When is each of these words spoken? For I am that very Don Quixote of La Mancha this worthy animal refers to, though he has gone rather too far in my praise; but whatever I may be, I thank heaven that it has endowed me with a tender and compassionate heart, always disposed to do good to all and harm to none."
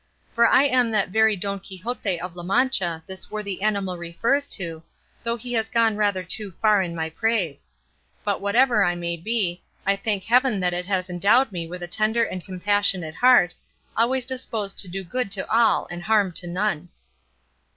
For 0.33 0.47
I 0.47 0.63
am 0.63 0.89
that 0.89 1.09
very 1.09 1.35
Don 1.35 1.59
Quixote 1.59 2.19
of 2.19 2.35
La 2.35 2.41
Mancha 2.41 3.03
this 3.05 3.29
worthy 3.29 3.61
animal 3.61 3.99
refers 3.99 4.47
to, 4.47 4.81
though 5.21 5.37
he 5.37 5.53
has 5.53 5.69
gone 5.69 5.95
rather 5.95 6.23
too 6.23 6.55
far 6.59 6.81
in 6.81 6.95
my 6.95 7.07
praise; 7.11 7.69
but 8.23 8.41
whatever 8.41 8.83
I 8.83 8.95
may 8.95 9.15
be, 9.15 9.61
I 9.85 9.95
thank 9.95 10.23
heaven 10.23 10.59
that 10.59 10.73
it 10.73 10.87
has 10.87 11.07
endowed 11.07 11.51
me 11.51 11.67
with 11.67 11.83
a 11.83 11.87
tender 11.87 12.23
and 12.23 12.43
compassionate 12.43 13.13
heart, 13.13 13.53
always 13.95 14.25
disposed 14.25 14.79
to 14.79 14.87
do 14.87 15.03
good 15.03 15.29
to 15.33 15.47
all 15.51 15.85
and 15.91 16.01
harm 16.01 16.31
to 16.31 16.47
none." 16.47 16.89